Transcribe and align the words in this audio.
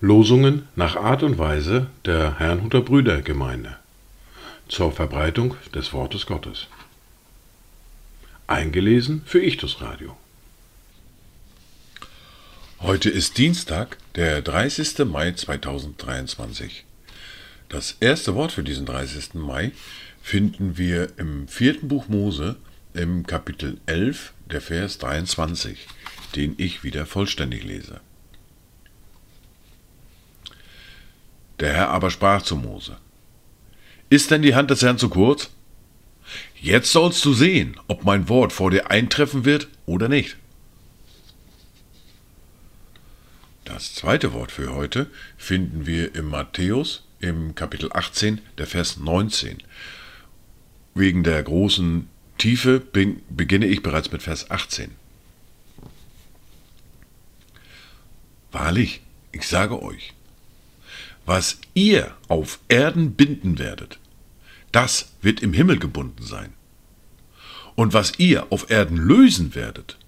Losungen 0.00 0.68
nach 0.74 0.96
Art 0.96 1.22
und 1.22 1.36
Weise 1.36 1.88
der 2.06 2.38
Herrnhuter 2.38 2.80
Brüdergemeinde 2.80 3.76
zur 4.68 4.90
Verbreitung 4.90 5.54
des 5.74 5.92
Wortes 5.92 6.24
Gottes. 6.24 6.68
Eingelesen 8.46 9.20
für 9.26 9.42
Ichtus 9.42 9.82
Radio. 9.82 10.16
Heute 12.80 13.10
ist 13.10 13.36
Dienstag, 13.36 13.98
der 14.14 14.40
30. 14.40 15.00
Mai 15.04 15.32
2023. 15.32 16.86
Das 17.68 17.96
erste 18.00 18.34
Wort 18.34 18.52
für 18.52 18.62
diesen 18.62 18.86
30. 18.86 19.34
Mai 19.34 19.72
finden 20.22 20.78
wir 20.78 21.18
im 21.18 21.48
vierten 21.48 21.88
Buch 21.88 22.08
Mose 22.08 22.56
im 22.96 23.26
Kapitel 23.26 23.78
11, 23.86 24.32
der 24.50 24.60
Vers 24.60 24.98
23, 24.98 25.86
den 26.34 26.54
ich 26.56 26.82
wieder 26.82 27.04
vollständig 27.04 27.62
lese. 27.62 28.00
Der 31.60 31.74
Herr 31.74 31.88
aber 31.90 32.10
sprach 32.10 32.42
zu 32.42 32.56
Mose, 32.56 32.96
Ist 34.08 34.30
denn 34.30 34.42
die 34.42 34.54
Hand 34.54 34.70
des 34.70 34.82
Herrn 34.82 34.98
zu 34.98 35.10
kurz? 35.10 35.50
Jetzt 36.60 36.90
sollst 36.90 37.24
du 37.24 37.34
sehen, 37.34 37.78
ob 37.86 38.04
mein 38.04 38.28
Wort 38.28 38.52
vor 38.52 38.70
dir 38.70 38.90
eintreffen 38.90 39.44
wird 39.44 39.68
oder 39.84 40.08
nicht. 40.08 40.36
Das 43.64 43.94
zweite 43.94 44.32
Wort 44.32 44.52
für 44.52 44.74
heute 44.74 45.10
finden 45.36 45.86
wir 45.86 46.14
im 46.14 46.28
Matthäus 46.28 47.04
im 47.20 47.54
Kapitel 47.54 47.90
18, 47.92 48.40
der 48.58 48.66
Vers 48.66 48.96
19. 48.96 49.62
Wegen 50.94 51.24
der 51.24 51.42
großen 51.42 52.08
Tiefe 52.38 52.80
beginne 52.80 53.66
ich 53.66 53.82
bereits 53.82 54.12
mit 54.12 54.22
Vers 54.22 54.50
18. 54.50 54.90
Wahrlich, 58.52 59.02
ich 59.32 59.46
sage 59.46 59.82
euch, 59.82 60.12
was 61.24 61.58
ihr 61.74 62.14
auf 62.28 62.60
Erden 62.68 63.12
binden 63.12 63.58
werdet, 63.58 63.98
das 64.72 65.12
wird 65.22 65.42
im 65.42 65.52
Himmel 65.52 65.78
gebunden 65.78 66.22
sein. 66.22 66.52
Und 67.74 67.92
was 67.92 68.18
ihr 68.18 68.50
auf 68.50 68.70
Erden 68.70 68.96
lösen 68.96 69.54
werdet, 69.54 69.98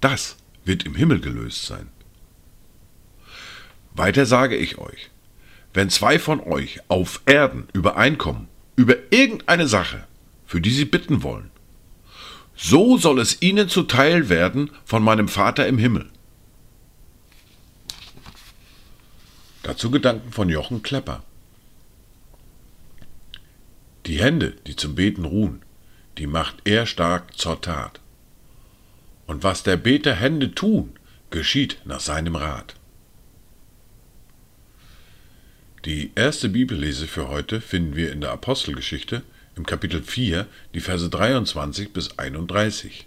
das 0.00 0.36
wird 0.64 0.84
im 0.84 0.94
Himmel 0.94 1.20
gelöst 1.20 1.66
sein. 1.66 1.88
Weiter 3.92 4.24
sage 4.24 4.56
ich 4.56 4.78
euch, 4.78 5.10
wenn 5.74 5.90
zwei 5.90 6.18
von 6.18 6.40
euch 6.40 6.80
auf 6.88 7.20
Erden 7.26 7.68
übereinkommen 7.72 8.48
über 8.76 8.94
irgendeine 9.10 9.66
Sache, 9.66 10.06
für 10.46 10.60
die 10.60 10.70
sie 10.70 10.84
bitten 10.84 11.22
wollen, 11.22 11.50
so 12.62 12.98
soll 12.98 13.20
es 13.20 13.40
ihnen 13.40 13.70
zuteil 13.70 14.28
werden 14.28 14.70
von 14.84 15.02
meinem 15.02 15.28
Vater 15.28 15.66
im 15.66 15.78
Himmel. 15.78 16.10
Dazu 19.62 19.90
Gedanken 19.90 20.30
von 20.30 20.50
Jochen 20.50 20.82
Klepper. 20.82 21.22
Die 24.04 24.20
Hände, 24.20 24.56
die 24.66 24.76
zum 24.76 24.94
Beten 24.94 25.24
ruhen, 25.24 25.62
die 26.18 26.26
macht 26.26 26.56
er 26.64 26.84
stark 26.84 27.36
zur 27.38 27.60
Tat. 27.62 28.00
Und 29.26 29.42
was 29.42 29.62
der 29.62 29.78
Beter 29.78 30.14
Hände 30.14 30.54
tun, 30.54 30.92
geschieht 31.30 31.78
nach 31.84 32.00
seinem 32.00 32.36
Rat. 32.36 32.74
Die 35.86 36.10
erste 36.14 36.50
Bibellese 36.50 37.06
für 37.06 37.28
heute 37.28 37.62
finden 37.62 37.96
wir 37.96 38.12
in 38.12 38.20
der 38.20 38.32
Apostelgeschichte 38.32 39.22
im 39.60 39.66
Kapitel 39.66 40.02
4, 40.02 40.46
die 40.72 40.80
Verse 40.80 41.10
23 41.10 41.92
bis 41.92 42.18
31. 42.18 43.06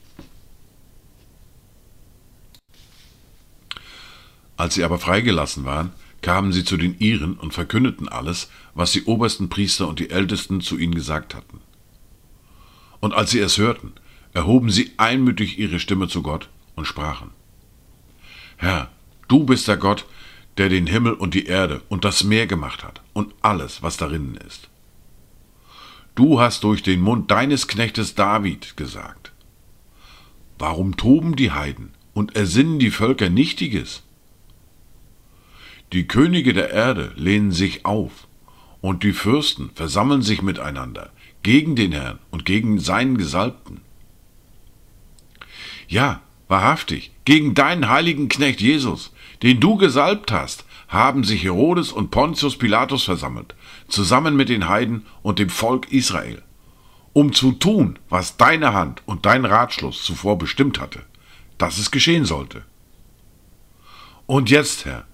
Als 4.56 4.76
sie 4.76 4.84
aber 4.84 5.00
freigelassen 5.00 5.66
waren, 5.66 5.94
kamen 6.22 6.54
sie 6.54 6.64
zu 6.64 6.78
den 6.78 7.00
Iren 7.00 7.34
und 7.34 7.56
verkündeten 7.56 8.08
alles, 8.08 8.52
was 8.76 8.92
die 8.92 9.06
obersten 9.06 9.50
Priester 9.50 9.88
und 9.88 9.98
die 9.98 10.12
Ältesten 10.12 10.62
zu 10.62 10.78
ihnen 10.78 10.94
gesagt 10.94 11.34
hatten. 11.34 11.60
Und 13.00 13.16
als 13.16 13.32
sie 13.32 13.40
es 13.40 13.58
hörten, 13.58 13.94
erhoben 14.34 14.70
sie 14.70 14.92
einmütig 14.98 15.58
ihre 15.58 15.80
Stimme 15.80 16.08
zu 16.08 16.22
Gott 16.22 16.50
und 16.76 16.86
sprachen, 16.86 17.32
Herr, 18.58 18.92
du 19.28 19.44
bist 19.44 19.68
der 19.68 19.78
Gott, 19.78 20.06
der 20.58 20.70
den 20.70 20.86
Himmel 20.86 21.14
und 21.14 21.34
die 21.34 21.48
Erde 21.48 21.82
und 21.90 22.06
das 22.06 22.24
Meer 22.24 22.46
gemacht 22.46 22.84
hat 22.84 23.02
und 23.14 23.34
alles, 23.42 23.82
was 23.82 23.98
darinnen 23.98 24.38
ist. 24.38 24.70
Du 26.16 26.40
hast 26.40 26.64
durch 26.64 26.84
den 26.84 27.02
Mund 27.02 27.32
deines 27.32 27.68
Knechtes 27.68 28.14
David 28.14 28.78
gesagt. 28.78 29.32
Warum 30.60 30.96
toben 30.96 31.36
die 31.36 31.52
Heiden 31.52 31.92
und 32.14 32.36
ersinnen 32.36 32.78
die 32.78 32.92
Völker 32.92 33.30
Nichtiges? 33.30 34.04
Die 35.92 36.08
Könige 36.08 36.54
der 36.54 36.70
Erde 36.70 37.14
lehnen 37.16 37.52
sich 37.52 37.86
auf, 37.86 38.28
und 38.80 39.04
die 39.04 39.14
Fürsten 39.14 39.72
versammeln 39.74 40.22
sich 40.22 40.42
miteinander 40.44 41.12
gegen 41.42 41.76
den 41.76 41.92
Herrn 41.92 42.20
und 42.30 42.46
gegen 42.46 42.80
seinen 42.80 43.18
Gesalbten. 43.18 43.82
Ja, 45.88 46.22
wahrhaftig, 46.48 47.12
gegen 47.26 47.56
deinen 47.56 47.90
heiligen 47.90 48.30
Knecht 48.30 48.62
Jesus, 48.62 49.14
den 49.42 49.60
du 49.60 49.78
gesalbt 49.78 50.32
hast, 50.32 50.66
haben 50.88 51.24
sich 51.24 51.44
Herodes 51.44 51.92
und 51.92 52.12
Pontius 52.12 52.58
Pilatus 52.58 53.04
versammelt, 53.04 53.56
zusammen 53.94 54.36
mit 54.36 54.50
den 54.50 54.68
Heiden 54.68 55.06
und 55.22 55.40
dem 55.40 55.50
Volk 55.50 55.92
Israel, 55.92 56.42
um 57.14 57.32
zu 57.32 57.54
tun, 57.54 58.00
was 58.10 58.38
deine 58.38 58.74
Hand 58.74 59.02
und 59.06 59.26
dein 59.26 59.46
Ratschluss 59.46 60.04
zuvor 60.04 60.38
bestimmt 60.38 60.80
hatte, 60.80 61.04
dass 61.58 61.78
es 61.78 61.92
geschehen 61.92 62.26
sollte. 62.26 62.64
Und 64.26 64.50
jetzt, 64.50 64.86
Herr, 64.86 65.06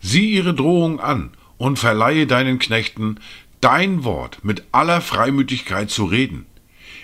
Sieh 0.00 0.30
ihre 0.30 0.54
Drohung 0.54 1.00
an 1.00 1.30
und 1.58 1.80
verleihe 1.80 2.28
deinen 2.28 2.60
Knechten 2.60 3.18
dein 3.60 4.04
Wort 4.04 4.44
mit 4.44 4.62
aller 4.70 5.00
Freimütigkeit 5.00 5.90
zu 5.90 6.04
reden, 6.04 6.46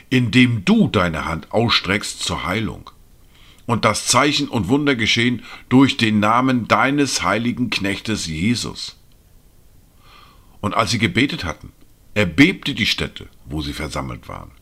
indem 0.08 0.64
du 0.64 0.86
deine 0.86 1.24
Hand 1.24 1.50
ausstreckst 1.50 2.22
zur 2.22 2.44
Heilung. 2.44 2.90
Und 3.66 3.84
das 3.84 4.06
Zeichen 4.06 4.48
und 4.48 4.68
Wunder 4.68 4.94
geschehen 4.94 5.42
durch 5.68 5.96
den 5.96 6.20
Namen 6.20 6.68
deines 6.68 7.24
heiligen 7.24 7.70
Knechtes 7.70 8.26
Jesus. 8.26 8.96
Und 10.62 10.74
als 10.74 10.92
sie 10.92 10.98
gebetet 10.98 11.44
hatten, 11.44 11.72
erbebte 12.14 12.74
die 12.74 12.86
Stätte, 12.86 13.26
wo 13.44 13.60
sie 13.60 13.74
versammelt 13.74 14.28
waren. 14.28 14.52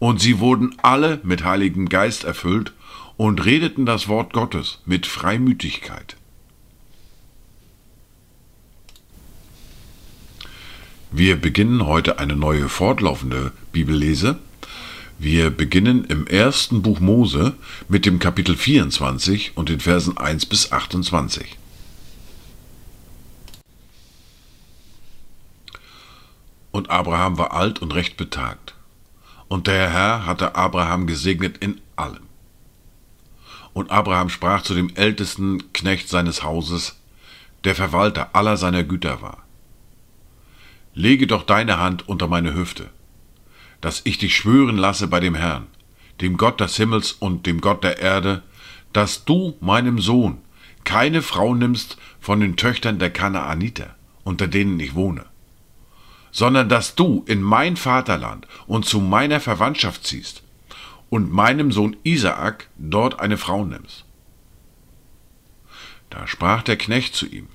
Und 0.00 0.20
sie 0.20 0.40
wurden 0.40 0.74
alle 0.82 1.20
mit 1.22 1.44
Heiligem 1.44 1.88
Geist 1.88 2.24
erfüllt 2.24 2.72
und 3.16 3.44
redeten 3.44 3.86
das 3.86 4.08
Wort 4.08 4.32
Gottes 4.32 4.80
mit 4.86 5.06
Freimütigkeit. 5.06 6.16
Wir 11.12 11.36
beginnen 11.36 11.86
heute 11.86 12.18
eine 12.18 12.34
neue 12.34 12.68
fortlaufende 12.68 13.52
Bibellese. 13.70 14.38
Wir 15.18 15.50
beginnen 15.50 16.04
im 16.06 16.26
ersten 16.26 16.82
Buch 16.82 16.98
Mose 16.98 17.54
mit 17.88 18.04
dem 18.04 18.18
Kapitel 18.18 18.56
24 18.56 19.52
und 19.56 19.68
den 19.68 19.78
Versen 19.78 20.16
1 20.16 20.46
bis 20.46 20.72
28. 20.72 21.56
Und 26.74 26.90
Abraham 26.90 27.38
war 27.38 27.52
alt 27.52 27.80
und 27.80 27.94
recht 27.94 28.16
betagt. 28.16 28.74
Und 29.46 29.68
der 29.68 29.90
Herr 29.90 30.26
hatte 30.26 30.56
Abraham 30.56 31.06
gesegnet 31.06 31.58
in 31.58 31.80
allem. 31.94 32.24
Und 33.72 33.90
Abraham 33.90 34.28
sprach 34.28 34.62
zu 34.62 34.74
dem 34.74 34.90
ältesten 34.94 35.72
Knecht 35.72 36.08
seines 36.08 36.42
Hauses, 36.42 37.00
der 37.62 37.74
Verwalter 37.74 38.30
aller 38.34 38.56
seiner 38.56 38.82
Güter 38.82 39.22
war 39.22 39.44
lege 40.94 41.26
doch 41.26 41.42
deine 41.42 41.78
Hand 41.78 42.08
unter 42.08 42.28
meine 42.28 42.54
Hüfte, 42.54 42.88
dass 43.80 44.02
ich 44.04 44.18
dich 44.18 44.34
schwören 44.34 44.78
lasse 44.78 45.08
bei 45.08 45.20
dem 45.20 45.34
Herrn, 45.34 45.66
dem 46.20 46.36
Gott 46.36 46.60
des 46.60 46.76
Himmels 46.76 47.12
und 47.12 47.46
dem 47.46 47.60
Gott 47.60 47.84
der 47.84 47.98
Erde, 47.98 48.42
dass 48.92 49.24
du 49.24 49.56
meinem 49.60 49.98
Sohn 49.98 50.38
keine 50.84 51.22
Frau 51.22 51.54
nimmst 51.54 51.98
von 52.20 52.40
den 52.40 52.56
Töchtern 52.56 52.98
der 52.98 53.10
Kanaaniter, 53.10 53.94
unter 54.22 54.46
denen 54.46 54.78
ich 54.78 54.94
wohne, 54.94 55.26
sondern 56.34 56.68
dass 56.68 56.96
du 56.96 57.22
in 57.28 57.40
mein 57.40 57.76
Vaterland 57.76 58.48
und 58.66 58.84
zu 58.84 58.98
meiner 58.98 59.38
Verwandtschaft 59.38 60.04
ziehst 60.04 60.42
und 61.08 61.32
meinem 61.32 61.70
Sohn 61.70 61.96
Isaak 62.02 62.68
dort 62.76 63.20
eine 63.20 63.38
Frau 63.38 63.64
nimmst. 63.64 64.04
Da 66.10 66.26
sprach 66.26 66.62
der 66.62 66.76
Knecht 66.76 67.14
zu 67.14 67.26
ihm, 67.26 67.46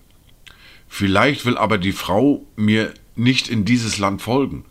Vielleicht 0.88 1.46
will 1.46 1.58
aber 1.58 1.78
die 1.78 1.92
Frau 1.92 2.46
mir 2.56 2.94
nicht 3.18 3.50
in 3.50 3.66
dieses 3.66 3.98
Land 3.98 4.22
folgen. 4.22 4.64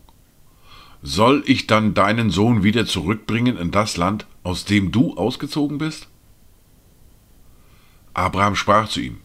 Soll 1.03 1.43
ich 1.45 1.67
dann 1.67 1.93
deinen 1.93 2.31
Sohn 2.31 2.63
wieder 2.63 2.87
zurückbringen 2.87 3.59
in 3.59 3.71
das 3.71 3.99
Land, 3.99 4.27
aus 4.43 4.65
dem 4.65 4.91
du 4.91 5.19
ausgezogen 5.19 5.77
bist? 5.77 6.09
Abraham 8.15 8.57
sprach 8.57 8.89
zu 8.89 9.01
ihm, 9.01 9.19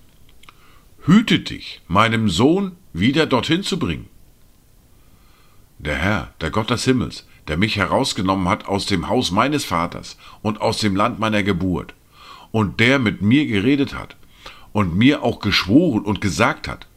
Hüte 1.05 1.39
dich, 1.39 1.81
meinem 1.87 2.29
Sohn 2.29 2.73
wieder 2.91 3.25
dorthin 3.25 3.63
zu 3.63 3.79
bringen. 3.79 4.09
Der 5.79 5.95
Herr, 5.95 6.33
der 6.41 6.51
Gott 6.51 6.69
des 6.69 6.85
Himmels, 6.85 7.27
der 7.47 7.57
mich 7.57 7.75
herausgenommen 7.75 8.47
hat 8.47 8.65
aus 8.65 8.85
dem 8.85 9.09
Haus 9.09 9.31
meines 9.31 9.65
Vaters 9.65 10.17
und 10.41 10.61
aus 10.61 10.77
dem 10.79 10.95
Land 10.95 11.19
meiner 11.19 11.43
Geburt, 11.43 11.93
und 12.51 12.79
der 12.79 12.99
mit 12.99 13.21
mir 13.21 13.45
geredet 13.47 13.93
hat 13.93 14.15
und 14.71 14.95
mir 14.95 15.23
auch 15.23 15.39
geschworen 15.39 16.03
und 16.03 16.21
gesagt 16.21 16.67
hat, 16.67 16.87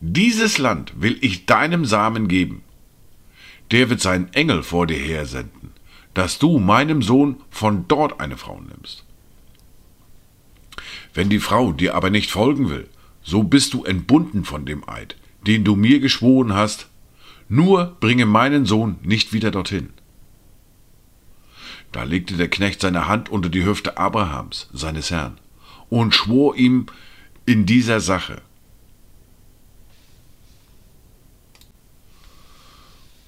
dieses 0.00 0.58
Land 0.58 0.92
will 1.00 1.16
ich 1.20 1.46
deinem 1.46 1.84
Samen 1.84 2.28
geben. 2.28 2.62
Der 3.70 3.88
wird 3.88 4.00
seinen 4.00 4.32
Engel 4.34 4.62
vor 4.62 4.86
dir 4.86 4.98
hersenden, 4.98 5.70
dass 6.12 6.38
du 6.38 6.58
meinem 6.58 7.00
Sohn 7.00 7.36
von 7.50 7.88
dort 7.88 8.20
eine 8.20 8.36
Frau 8.36 8.60
nimmst. 8.60 9.04
Wenn 11.14 11.30
die 11.30 11.38
Frau 11.38 11.72
dir 11.72 11.94
aber 11.94 12.10
nicht 12.10 12.30
folgen 12.30 12.68
will, 12.68 12.88
so 13.22 13.44
bist 13.44 13.72
du 13.72 13.84
entbunden 13.84 14.44
von 14.44 14.66
dem 14.66 14.86
Eid, 14.88 15.16
den 15.46 15.64
du 15.64 15.76
mir 15.76 16.00
geschworen 16.00 16.52
hast, 16.52 16.88
nur 17.54 17.96
bringe 18.00 18.26
meinen 18.26 18.66
Sohn 18.66 18.96
nicht 19.02 19.32
wieder 19.32 19.50
dorthin. 19.50 19.90
Da 21.92 22.02
legte 22.02 22.36
der 22.36 22.48
Knecht 22.48 22.80
seine 22.80 23.06
Hand 23.06 23.28
unter 23.28 23.48
die 23.48 23.64
Hüfte 23.64 23.96
Abrahams, 23.96 24.68
seines 24.72 25.10
Herrn, 25.12 25.38
und 25.88 26.14
schwor 26.14 26.56
ihm 26.56 26.86
in 27.46 27.66
dieser 27.66 28.00
Sache. 28.00 28.42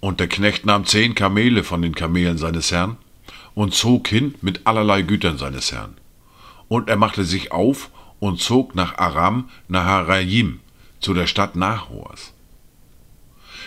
Und 0.00 0.19
der 0.20 0.29
Knecht 0.29 0.67
nahm 0.67 0.84
zehn 0.84 1.14
Kamele 1.14 1.62
von 1.62 1.81
den 1.81 1.94
Kamelen 1.94 2.38
seines 2.38 2.72
Herrn 2.72 2.96
und 3.55 3.75
zog 3.75 4.08
hin 4.08 4.34
mit 4.43 4.67
allerlei 4.67 5.02
Gütern 5.02 5.38
seines 5.38 5.72
Herrn. 5.72 5.94
Und 6.69 6.88
er 6.88 6.96
machte 6.96 7.25
sich 7.25 7.52
auf 7.52 7.90
und 8.19 8.40
zog 8.40 8.75
nach 8.75 8.99
Aram 8.99 9.49
Naharajim, 9.69 10.61
zu 11.00 11.14
der 11.14 11.26
Stadt 11.26 11.55
Nahors. 11.55 12.35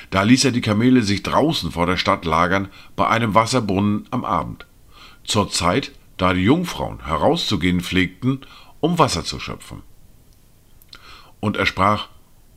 Da 0.09 0.23
ließ 0.23 0.45
er 0.45 0.51
die 0.51 0.61
Kamele 0.61 1.03
sich 1.03 1.23
draußen 1.23 1.71
vor 1.71 1.85
der 1.85 1.97
Stadt 1.97 2.25
lagern, 2.25 2.69
bei 2.95 3.07
einem 3.07 3.35
Wasserbrunnen 3.35 4.07
am 4.11 4.25
Abend, 4.25 4.65
zur 5.23 5.49
Zeit, 5.49 5.91
da 6.17 6.33
die 6.33 6.41
Jungfrauen 6.41 7.05
herauszugehen 7.05 7.81
pflegten, 7.81 8.41
um 8.79 8.97
Wasser 8.97 9.23
zu 9.23 9.39
schöpfen. 9.39 9.83
Und 11.39 11.57
er 11.57 11.65
sprach, 11.65 12.07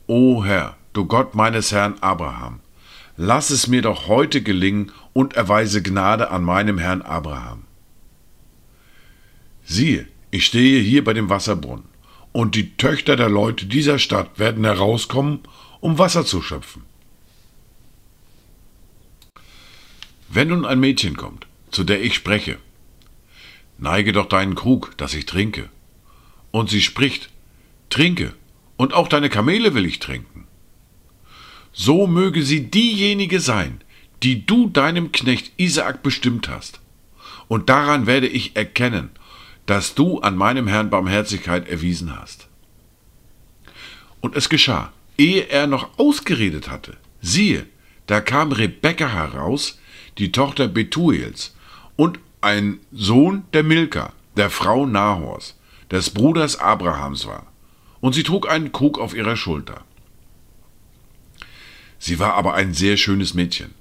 O 0.06 0.44
Herr, 0.44 0.76
du 0.92 1.04
Gott 1.04 1.34
meines 1.34 1.72
Herrn 1.72 1.94
Abraham, 2.00 2.60
lass 3.16 3.50
es 3.50 3.68
mir 3.68 3.82
doch 3.82 4.08
heute 4.08 4.42
gelingen 4.42 4.90
und 5.12 5.34
erweise 5.34 5.82
Gnade 5.82 6.30
an 6.30 6.42
meinem 6.42 6.78
Herrn 6.78 7.02
Abraham. 7.02 7.64
Siehe, 9.64 10.08
ich 10.30 10.46
stehe 10.46 10.80
hier 10.80 11.04
bei 11.04 11.12
dem 11.12 11.28
Wasserbrunnen, 11.28 11.84
und 12.32 12.54
die 12.54 12.76
Töchter 12.76 13.16
der 13.16 13.28
Leute 13.28 13.66
dieser 13.66 13.98
Stadt 13.98 14.38
werden 14.38 14.64
herauskommen, 14.64 15.40
um 15.80 15.98
Wasser 15.98 16.24
zu 16.24 16.40
schöpfen. 16.40 16.82
Wenn 20.34 20.48
nun 20.48 20.64
ein 20.64 20.80
Mädchen 20.80 21.14
kommt, 21.18 21.46
zu 21.70 21.84
der 21.84 22.02
ich 22.02 22.14
spreche, 22.14 22.56
neige 23.76 24.14
doch 24.14 24.26
deinen 24.26 24.54
Krug, 24.54 24.96
dass 24.96 25.12
ich 25.12 25.26
trinke. 25.26 25.68
Und 26.50 26.70
sie 26.70 26.80
spricht, 26.80 27.28
trinke, 27.90 28.32
und 28.78 28.94
auch 28.94 29.08
deine 29.08 29.28
Kamele 29.28 29.74
will 29.74 29.84
ich 29.84 29.98
trinken. 29.98 30.46
So 31.74 32.06
möge 32.06 32.42
sie 32.44 32.70
diejenige 32.70 33.40
sein, 33.40 33.82
die 34.22 34.46
du 34.46 34.70
deinem 34.70 35.12
Knecht 35.12 35.52
Isaak 35.58 36.02
bestimmt 36.02 36.48
hast. 36.48 36.80
Und 37.46 37.68
daran 37.68 38.06
werde 38.06 38.26
ich 38.26 38.56
erkennen, 38.56 39.10
dass 39.66 39.94
du 39.94 40.20
an 40.20 40.34
meinem 40.34 40.66
Herrn 40.66 40.88
Barmherzigkeit 40.88 41.68
erwiesen 41.68 42.18
hast. 42.18 42.48
Und 44.22 44.34
es 44.34 44.48
geschah, 44.48 44.94
ehe 45.18 45.42
er 45.50 45.66
noch 45.66 45.98
ausgeredet 45.98 46.70
hatte, 46.70 46.96
siehe, 47.20 47.66
da 48.06 48.22
kam 48.22 48.50
Rebekka 48.52 49.08
heraus, 49.08 49.78
die 50.18 50.32
Tochter 50.32 50.68
Betuels, 50.68 51.54
und 51.96 52.18
ein 52.40 52.80
Sohn 52.90 53.44
der 53.52 53.62
Milka, 53.62 54.12
der 54.36 54.50
Frau 54.50 54.86
Nahors, 54.86 55.58
des 55.90 56.10
Bruders 56.10 56.56
Abrahams 56.58 57.26
war, 57.26 57.46
und 58.00 58.14
sie 58.14 58.22
trug 58.22 58.48
einen 58.48 58.72
Krug 58.72 58.98
auf 58.98 59.14
ihrer 59.14 59.36
Schulter. 59.36 59.84
Sie 61.98 62.18
war 62.18 62.34
aber 62.34 62.54
ein 62.54 62.74
sehr 62.74 62.96
schönes 62.96 63.34
Mädchen, 63.34 63.74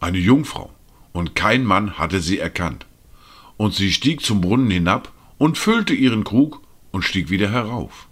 eine 0.00 0.18
Jungfrau, 0.18 0.72
und 1.12 1.34
kein 1.34 1.64
Mann 1.64 1.98
hatte 1.98 2.20
sie 2.20 2.38
erkannt. 2.38 2.86
Und 3.58 3.74
sie 3.74 3.92
stieg 3.92 4.20
zum 4.20 4.40
Brunnen 4.40 4.70
hinab 4.70 5.12
und 5.38 5.58
füllte 5.58 5.94
ihren 5.94 6.24
Krug 6.24 6.62
und 6.90 7.02
stieg 7.02 7.30
wieder 7.30 7.50
herauf. 7.50 8.06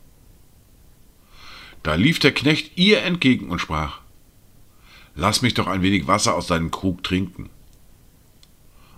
Da 1.82 1.94
lief 1.94 2.18
der 2.18 2.32
Knecht 2.32 2.76
ihr 2.76 3.02
entgegen 3.02 3.50
und 3.50 3.58
sprach, 3.58 4.00
Lass 5.14 5.42
mich 5.42 5.54
doch 5.54 5.66
ein 5.66 5.82
wenig 5.82 6.06
Wasser 6.06 6.34
aus 6.34 6.48
deinem 6.48 6.70
Krug 6.70 7.04
trinken. 7.04 7.50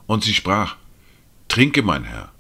Und 0.07 0.25
sie 0.25 0.35
sprach, 0.35 0.77
Trinke, 1.49 1.83
mein 1.83 2.05
Herr. 2.05 2.33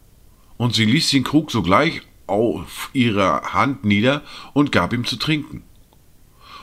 Und 0.56 0.74
sie 0.74 0.84
ließ 0.84 1.10
den 1.10 1.24
Krug 1.24 1.50
sogleich 1.50 2.02
auf 2.26 2.90
ihre 2.92 3.52
Hand 3.52 3.84
nieder 3.84 4.22
und 4.52 4.72
gab 4.72 4.92
ihm 4.92 5.04
zu 5.04 5.16
trinken. 5.16 5.62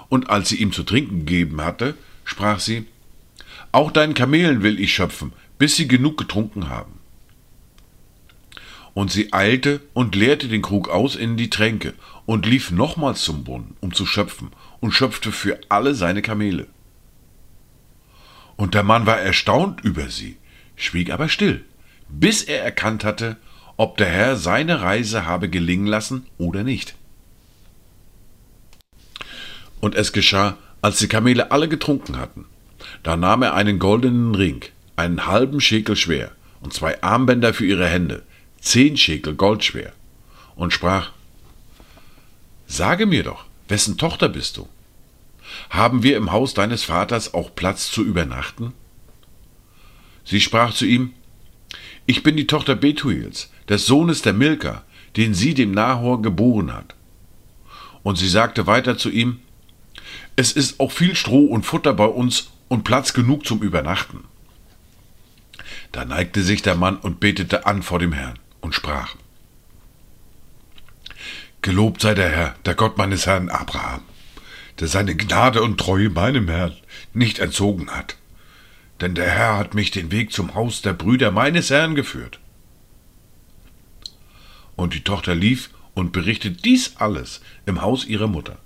Und 0.10 0.30
als 0.30 0.50
sie 0.50 0.58
ihm 0.58 0.72
zu 0.72 0.84
trinken 0.84 1.26
gegeben 1.26 1.62
hatte, 1.62 1.96
sprach 2.24 2.60
sie, 2.60 2.86
Auch 3.72 3.92
deinen 3.92 4.14
Kamelen 4.14 4.62
will 4.62 4.80
ich 4.80 4.94
schöpfen, 4.94 5.34
bis 5.58 5.76
sie 5.76 5.88
genug 5.88 6.18
getrunken 6.18 6.70
haben. 6.70 7.00
Und 8.94 9.12
sie 9.12 9.34
eilte 9.34 9.82
und 9.94 10.16
leerte 10.16 10.48
den 10.48 10.62
Krug 10.62 10.90
aus 10.90 11.16
in 11.16 11.36
die 11.36 11.50
Tränke 11.50 11.96
und 12.26 12.46
lief 12.46 12.70
nochmals 12.70 13.24
zum 13.24 13.44
Brunnen, 13.44 13.76
um 13.80 13.94
zu 13.94 14.06
schöpfen, 14.06 14.52
und 14.82 14.92
schöpfte 14.92 15.32
für 15.32 15.60
alle 15.70 15.96
seine 15.96 16.22
Kamele. 16.22 16.68
Und 18.56 18.76
der 18.76 18.84
Mann 18.84 19.08
war 19.08 19.20
erstaunt 19.20 19.82
über 19.82 20.10
sie, 20.10 20.38
schwieg 20.76 21.12
aber 21.12 21.30
still, 21.30 21.64
bis 22.10 22.44
er 22.44 22.64
erkannt 22.64 23.04
hatte, 23.04 23.38
ob 23.78 23.98
der 23.98 24.08
Herr 24.08 24.36
seine 24.36 24.82
Reise 24.82 25.26
habe 25.26 25.50
gelingen 25.50 25.88
lassen 25.88 26.28
oder 26.38 26.64
nicht. 26.64 26.96
Und 29.80 29.96
es 29.96 30.14
geschah, 30.14 30.58
als 30.82 31.00
die 31.00 31.08
Kamele 31.08 31.52
alle 31.52 31.68
getrunken 31.68 32.18
hatten, 32.18 32.46
da 33.04 33.16
nahm 33.16 33.42
er 33.42 33.54
einen 33.54 33.80
goldenen 33.80 34.36
Ring, 34.36 34.64
einen 34.96 35.26
halben 35.26 35.60
Schekel 35.62 35.96
schwer, 35.96 36.32
und 36.62 36.74
zwei 36.74 37.02
Armbänder 37.02 37.54
für 37.54 37.66
ihre 37.66 37.88
Hände, 37.88 38.24
zehn 38.62 38.96
Schekel 38.96 39.36
Gold 39.36 39.64
schwer, 39.64 39.94
und 40.56 40.72
sprach, 40.72 41.12
Sage 42.68 43.06
mir 43.06 43.24
doch, 43.24 43.46
wessen 43.68 43.98
Tochter 43.98 44.30
bist 44.30 44.58
du? 44.58 44.68
Haben 45.70 46.04
wir 46.04 46.18
im 46.18 46.32
Haus 46.32 46.54
deines 46.54 46.84
Vaters 46.84 47.34
auch 47.34 47.54
Platz 47.54 47.92
zu 47.92 48.04
übernachten? 48.04 48.74
Sie 50.26 50.40
sprach 50.40 50.74
zu 50.74 50.86
ihm, 50.86 51.14
Ich 52.06 52.24
bin 52.24 52.38
die 52.38 52.48
Tochter 52.48 52.76
Betuels, 52.76 53.52
des 53.70 53.86
Sohnes 53.86 54.22
der 54.22 54.34
Milka, 54.34 54.84
den 55.18 55.34
sie 55.34 55.54
dem 55.54 55.72
Nahor 55.72 56.22
geboren 56.22 56.74
hat. 56.74 56.96
Und 58.04 58.18
sie 58.18 58.28
sagte 58.28 58.68
weiter 58.68 58.98
zu 58.98 59.10
ihm, 59.10 59.40
Es 60.36 60.52
ist 60.52 60.80
auch 60.80 60.92
viel 60.92 61.16
Stroh 61.16 61.46
und 61.46 61.66
Futter 61.66 61.94
bei 61.94 62.06
uns 62.06 62.52
und 62.68 62.84
Platz 62.84 63.14
genug 63.14 63.46
zum 63.46 63.62
Übernachten. 63.62 64.24
Da 65.92 66.06
neigte 66.06 66.42
sich 66.42 66.62
der 66.62 66.76
Mann 66.76 66.98
und 66.98 67.20
betete 67.20 67.66
an 67.66 67.84
vor 67.84 68.00
dem 68.00 68.14
Herrn 68.14 68.40
und 68.62 68.74
sprach, 68.74 69.16
Gelobt 71.62 72.02
sei 72.02 72.14
der 72.14 72.30
Herr, 72.30 72.56
der 72.66 72.76
Gott 72.76 72.98
meines 72.98 73.26
Herrn 73.26 73.50
Abraham, 73.50 74.02
der 74.80 74.88
seine 74.88 75.16
Gnade 75.16 75.62
und 75.62 75.80
Treue 75.80 76.10
meinem 76.10 76.50
Herrn 76.50 76.76
nicht 77.14 77.40
entzogen 77.40 77.92
hat 77.92 78.18
denn 79.02 79.16
der 79.16 79.30
Herr 79.30 79.58
hat 79.58 79.74
mich 79.74 79.92
den 79.92 80.12
Weg 80.12 80.32
zum 80.32 80.56
Haus 80.56 80.82
der 80.82 80.94
Brüder 80.94 81.32
meines 81.32 81.70
Herrn 81.70 81.96
geführt. 81.96 82.40
Und 84.76 84.94
die 84.94 85.04
Tochter 85.04 85.36
lief 85.36 85.70
und 85.94 86.12
berichtet 86.12 86.66
dies 86.66 86.98
alles 86.98 87.42
im 87.66 87.82
Haus 87.82 88.06
ihrer 88.06 88.28
Mutter. 88.28 88.58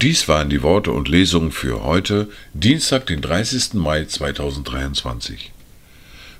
Dies 0.00 0.26
waren 0.26 0.50
die 0.50 0.62
Worte 0.62 0.90
und 0.90 1.06
Lesungen 1.06 1.52
für 1.52 1.84
heute, 1.84 2.28
Dienstag, 2.54 3.06
den 3.06 3.20
30. 3.20 3.74
Mai 3.74 4.04
2023. 4.04 5.52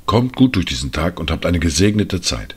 Kommt 0.05 0.35
gut 0.35 0.57
durch 0.57 0.67
diesen 0.67 0.91
Tag 0.91 1.21
und 1.21 1.31
habt 1.31 1.47
eine 1.47 1.61
gesegnete 1.61 2.21
Zeit. 2.21 2.57